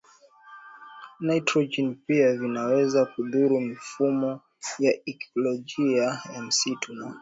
[1.19, 4.41] nitrojeni pia vinaweza kudhuru mifumo
[4.79, 7.19] ya ikolojia ya misitu na